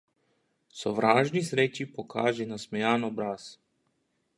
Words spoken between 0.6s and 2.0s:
Sovražni sreči